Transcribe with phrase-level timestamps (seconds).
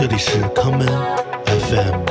[0.00, 0.86] 这里是康门
[1.44, 2.04] FM。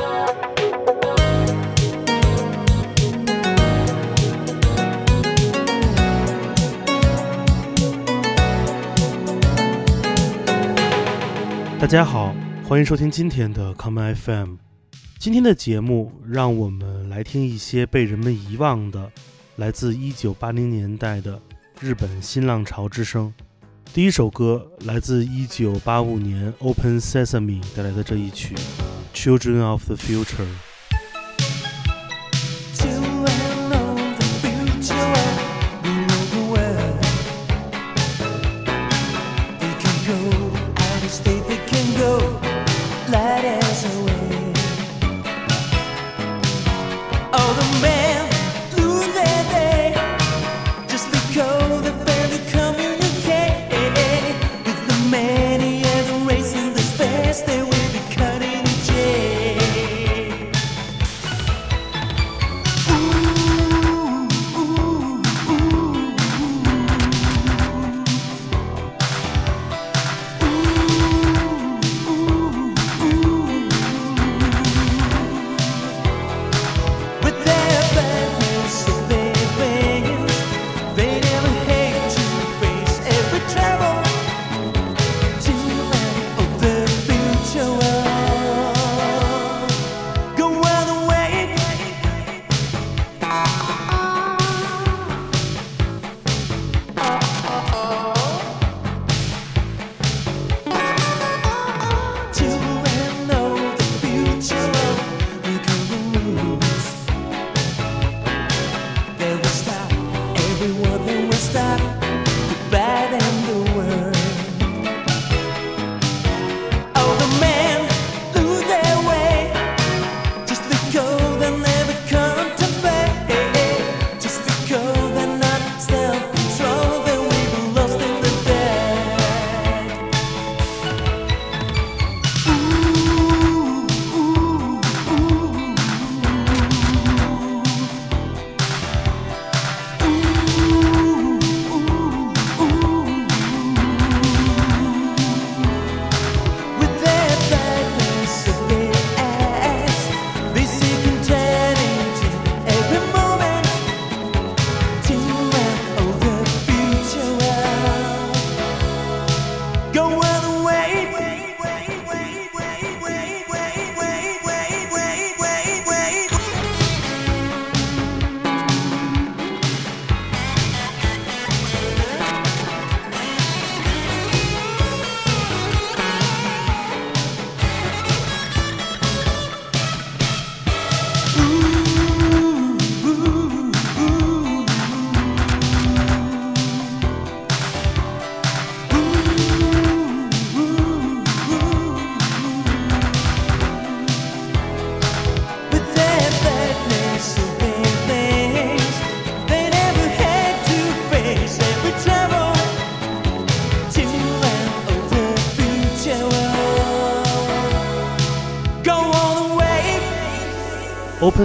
[11.80, 14.56] 大家好，欢迎收听今天的康门 FM。
[15.18, 19.10] 今天的节目，让我们来听一些被人们遗忘的，
[19.56, 21.40] 来自1980年代的
[21.80, 23.32] 日本新浪潮之声。
[23.94, 28.54] 第一首歌来自1985年 Open Sesame 带来的这一曲
[29.14, 30.44] 《Children of the Future》。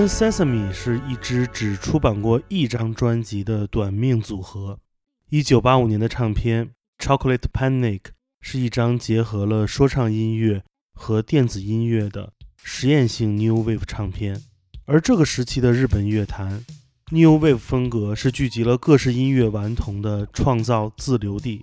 [0.03, 4.77] Open Sesame 是一支只出版过一张专辑的短命组合。
[5.31, 6.65] 1985年的唱片
[6.99, 7.99] 《Chocolate Panic》
[8.41, 10.61] 是一张结合了说唱音乐
[10.93, 14.41] 和电子音乐的实验性 New Wave 唱片。
[14.83, 16.65] 而这个时期的日本乐坛
[17.09, 21.61] ，New Wave 风格是聚集了各式音乐顽童的创造自留地。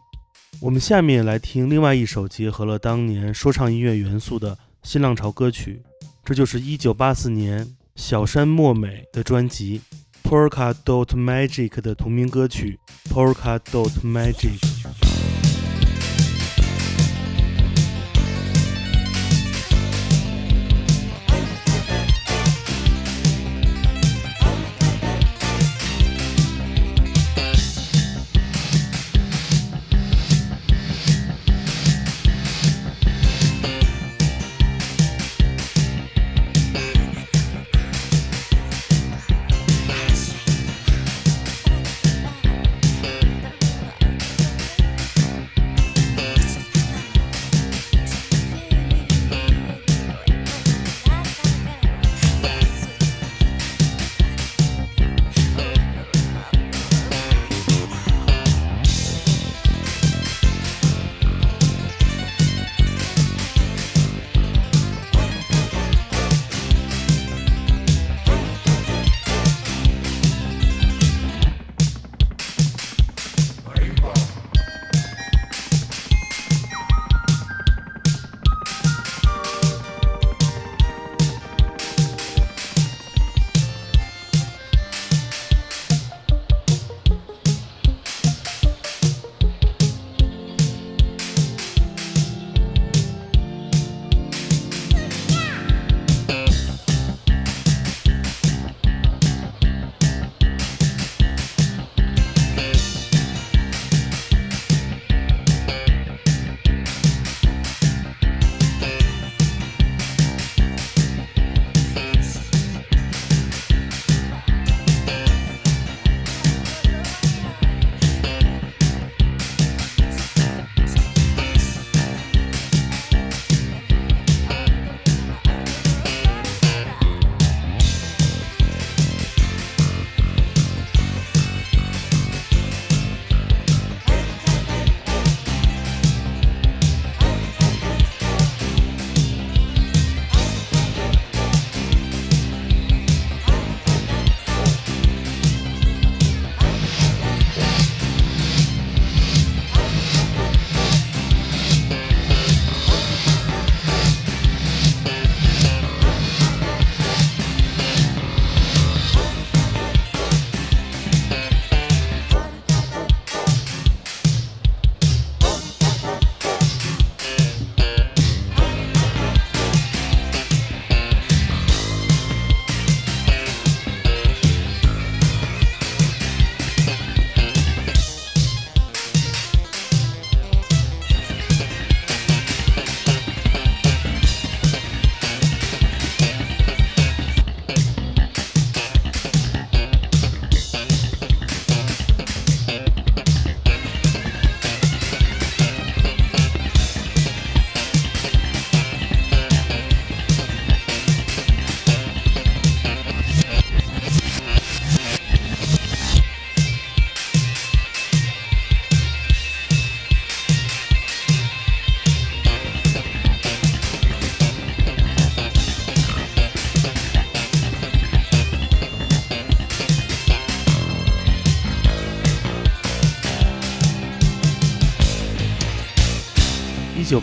[0.62, 5.82] 我们下面来听另外一首结合了当年说唱音乐元素的新浪潮歌曲，
[6.24, 7.76] 这就是1984年。
[8.00, 9.82] 小山莫美的专辑
[10.28, 12.80] 《Polka Dot Magic》的同名歌曲
[13.12, 14.58] 《Polka Dot Magic》。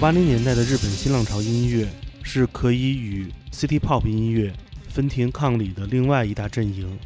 [0.07, 1.85] 八零年代的日本新浪潮音乐
[2.23, 4.53] 是可以与 City Pop 音乐
[4.87, 6.97] 分庭抗礼的另外一大阵营，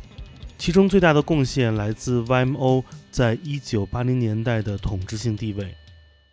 [0.59, 5.75] 其中最大的贡献来自 YMO 在一九八零年代的统治性地位。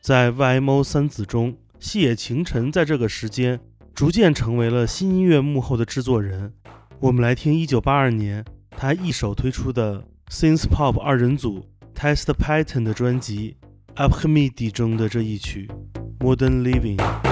[0.03, 3.59] 在 YMO 三子中，细野晴臣在这个时间
[3.95, 6.53] 逐渐成为了新音乐幕后的制作人。
[7.01, 13.57] 我们来听一九八二年他一手推出的 Synth Pop 二人组 Test Pattern 的专辑
[13.95, 15.67] 《a p h e m i d 中的这一曲
[16.21, 17.28] 《Modern Living》。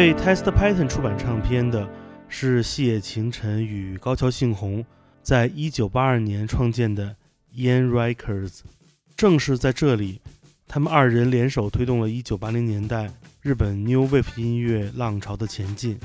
[0.00, 1.86] 为 Test Pattern 出版唱片的
[2.26, 4.82] 是细野晴臣与高桥幸宏
[5.22, 7.14] 在一九八二年创建的
[7.54, 8.60] Yan Records。
[9.14, 10.22] 正是在这里，
[10.66, 13.10] 他们二人联手推动了一九八零年代
[13.42, 16.00] 日本 New Wave 音乐浪潮的前进。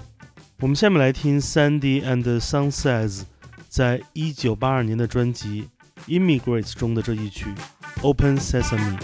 [0.59, 3.21] 我们下面来听 Sandy and Sunsets
[3.69, 5.69] 在一九八二年的专辑
[6.09, 7.45] 《Immigrants》中的这一曲
[8.01, 8.99] 《Open Sesame》。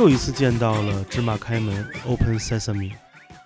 [0.00, 2.92] 又一次见到了芝麻开门 （Open Sesame）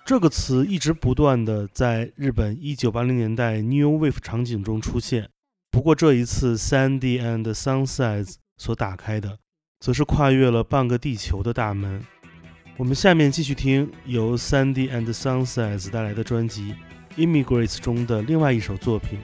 [0.05, 5.27] 这个词，一直不断的在日本1980年代 New Wave 场景中出现。
[5.69, 9.39] 不过这一次，Sandy and Sunsets 所打开的，
[9.81, 12.01] 则是跨越了半个地球的大门。
[12.77, 16.73] 我们下面继续听由 Sandy and Sunsets 带来的专辑
[17.19, 19.19] 《Immigrants》中的另外一首作品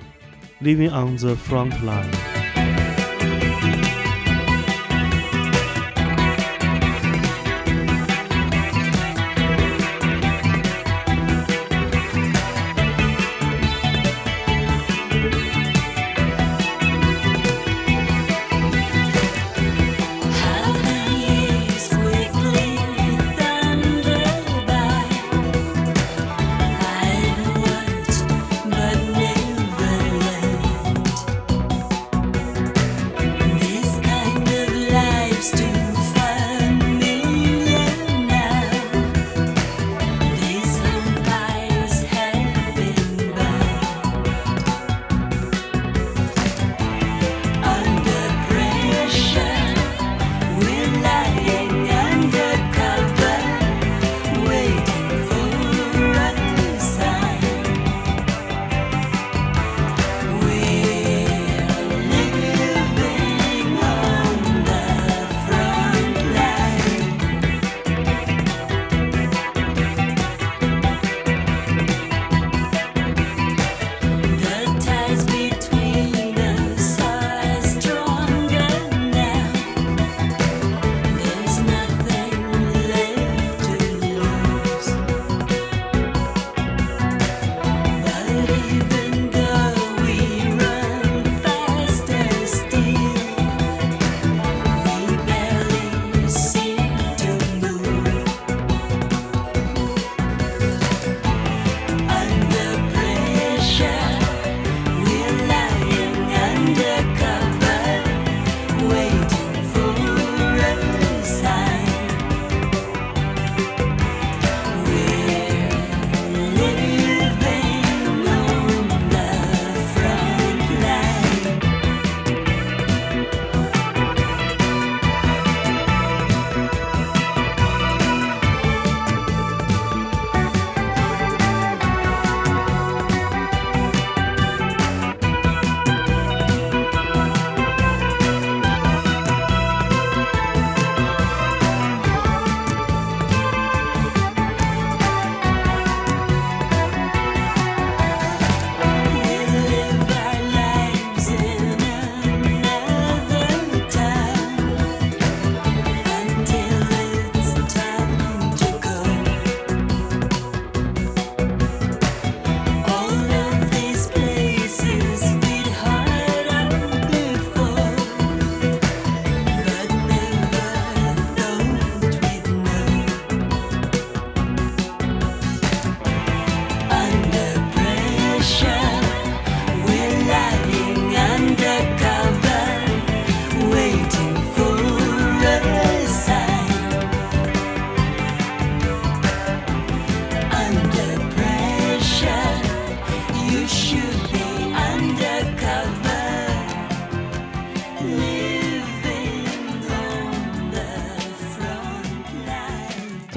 [0.62, 2.12] 《Living on the Front Line》。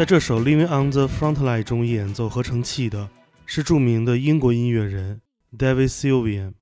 [0.04, 3.08] 在这首《Living on the Frontline》中演奏合成器的
[3.46, 5.22] 是著名的英国音乐人
[5.56, 6.52] David Sylvian。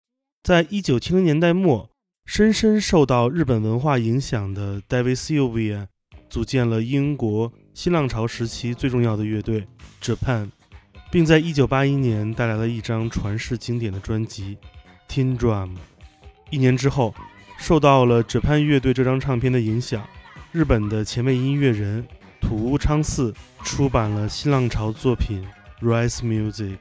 [0.44, 1.90] 在一九七零年代末，
[2.24, 5.88] 深深受到日本文化影响的 David Sylvian
[6.30, 9.66] 组建了英国新浪潮时期最重要的乐队
[10.00, 10.48] Japan，
[11.10, 14.56] 并在一九八一年带来了一张传世经典的专辑
[15.12, 15.70] 《Tin Drum》。
[16.50, 17.12] 一年之后，
[17.58, 20.06] 受到了 Japan 乐队这张唱片的影响，
[20.52, 22.06] 日本的前卫音乐人
[22.42, 25.42] 土屋昌四出版了新浪潮作品
[25.86, 26.76] 《Rise Music》。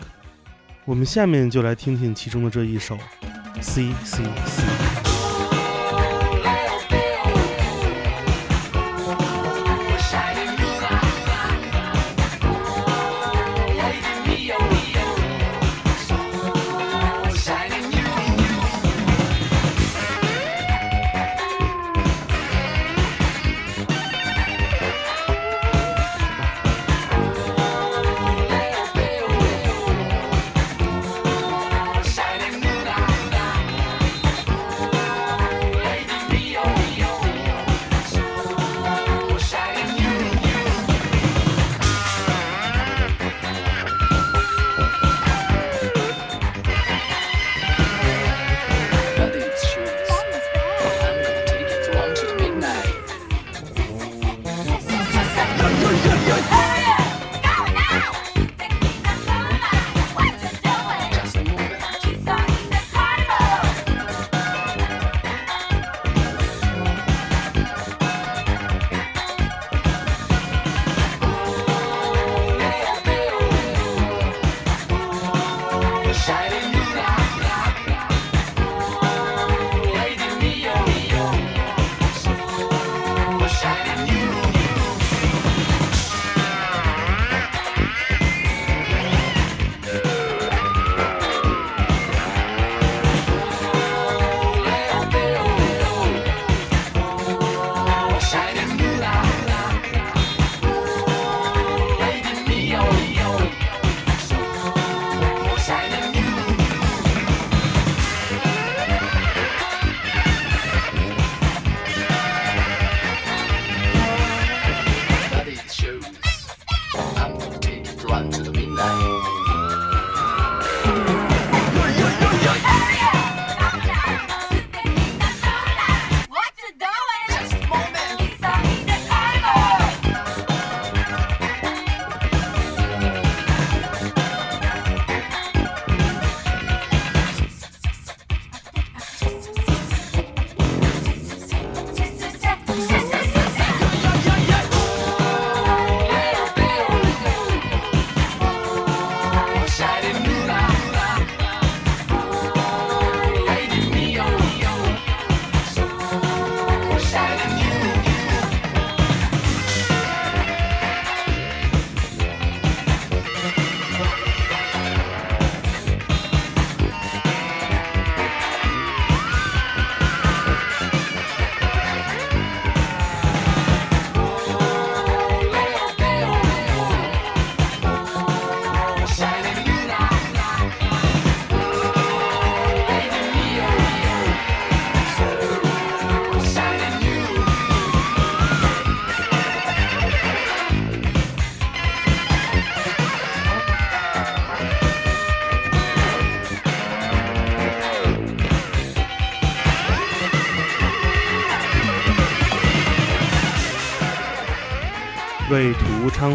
[0.84, 2.95] 我们下面就来听听其中的这一首
[3.62, 4.63] 《C C C》。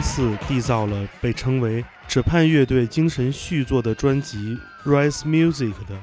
[0.01, 4.59] 四缔造了被称为哲盼乐队精神续作的专辑
[4.91, 5.99] 《Rise Music》的，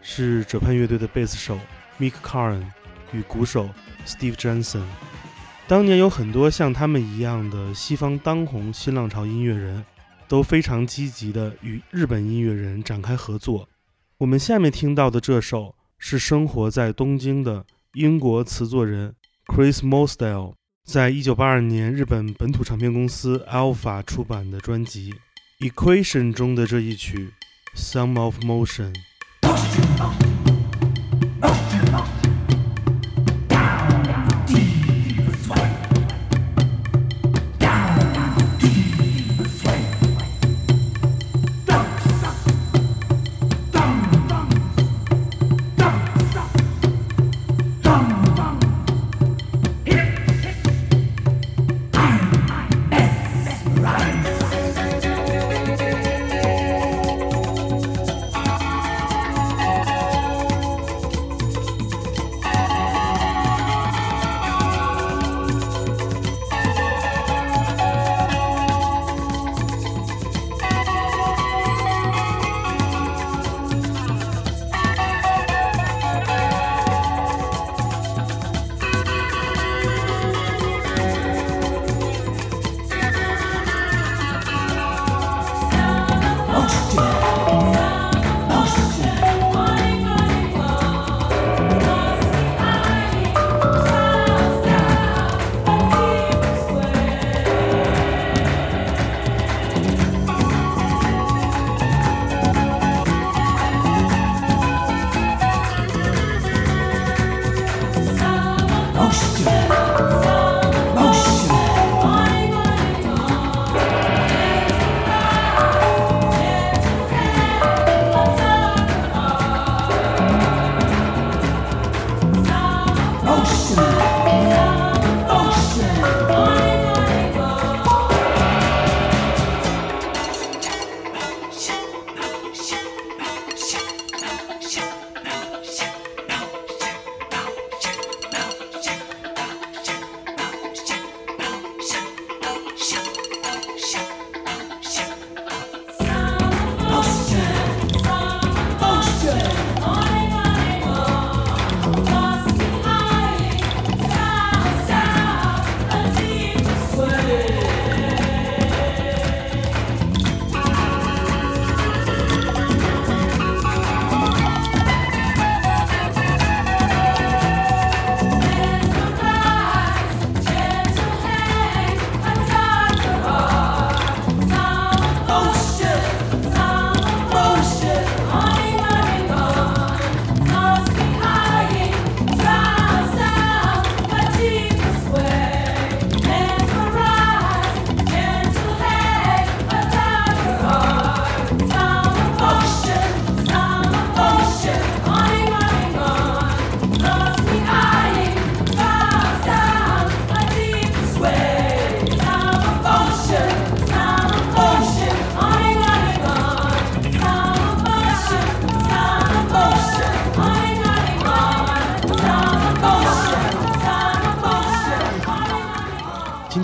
[0.00, 1.58] 是哲盼乐队的贝斯手
[1.98, 2.62] Mick Karn
[3.12, 3.68] 与鼓手
[4.06, 4.84] Steve Johnson。
[5.68, 9.84] 当年有很多像他们一样的西方当红新浪潮音乐人，
[10.28, 13.68] 都非常积极地与日本音乐人展开合作。
[14.18, 19.14] 我们下面听到的这首是生活在东京的英国词作人
[19.46, 20.54] Chris Mosdale。
[20.84, 25.14] 在一九八二年，日本本土唱片公司 Alpha 出版的专辑
[25.70, 27.32] 《Equation》中的这一曲
[27.78, 28.92] 《Sum of Motion》。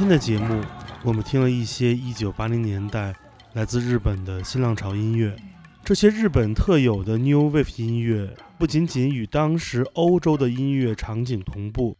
[0.08, 0.64] 的节目，
[1.02, 3.14] 我们听了一些1980年代
[3.52, 5.36] 来自日本的新浪潮音乐。
[5.84, 11.94] 这些日本特有的 New Wave 音乐，不仅仅与当时欧洲的音乐场景同步，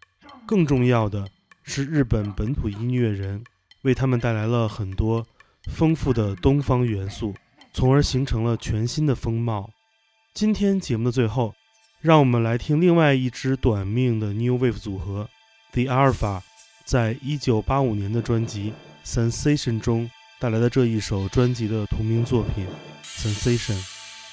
[0.47, 1.29] 更重要的
[1.63, 3.45] 是日本本土音乐人
[3.83, 5.27] 为他们带来了很多
[5.71, 7.35] 丰富的东方元素，
[7.75, 9.69] 从而形成了全新的风貌。
[10.33, 11.55] 今天节目的最后，
[12.01, 15.29] 让我们来听另外一支短命的 New Wave 组合
[15.73, 16.41] The Alpha。
[16.89, 18.73] 在一九八五年的专辑
[19.07, 22.67] 《Sensation》中带来的这一首专辑的同名作品
[23.23, 23.75] 《Sensation》，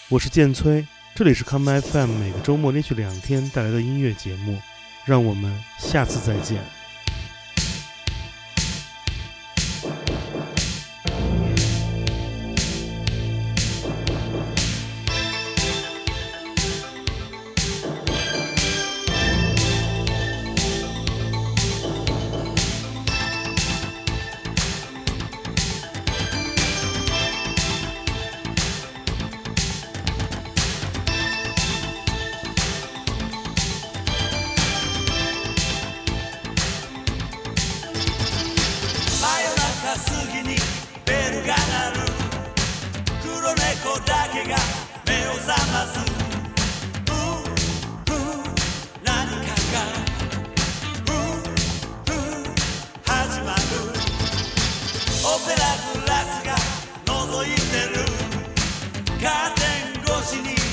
[0.07, 4.57] 我是剑崔，这里是 Come FM，每个周末连续两天带来的音乐节目，
[5.03, 6.63] 让我们下次再见。
[60.25, 60.64] Sensation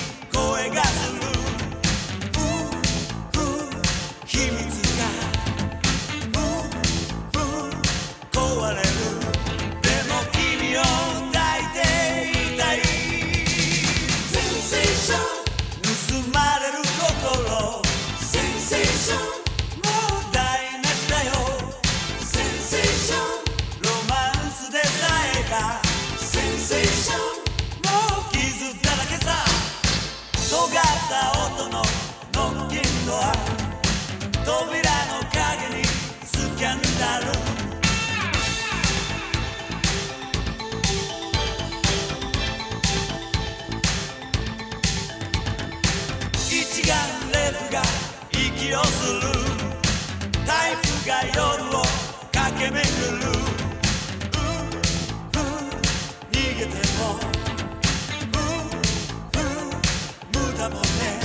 [60.63, 61.19] だもんね。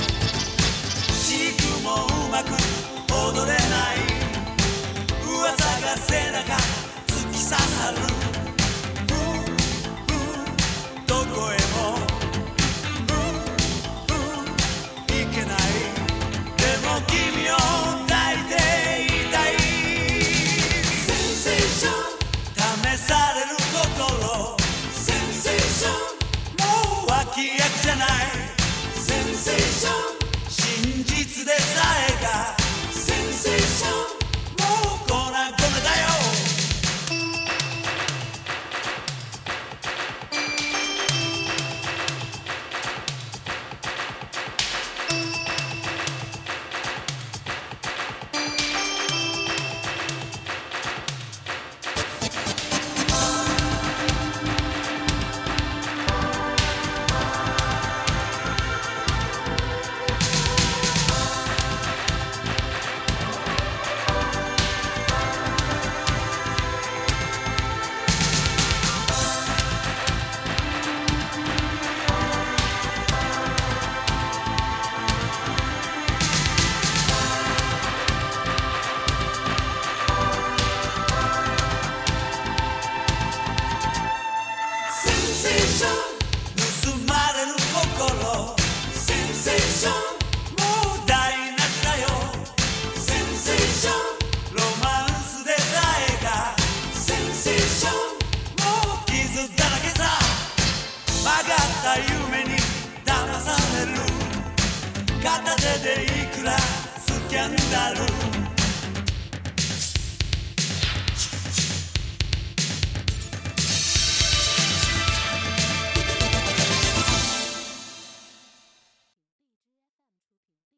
[1.54, 2.77] ークもうまく